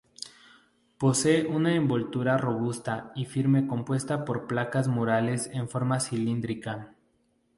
Posee 0.97 1.45
una 1.45 1.75
envoltura 1.75 2.35
robusta 2.39 3.11
y 3.13 3.25
firme 3.25 3.67
compuesta 3.67 4.25
por 4.25 4.47
placas 4.47 4.87
murales 4.87 5.47
en 5.53 5.69
forma 5.69 5.99
cilíndrica. 5.99 6.95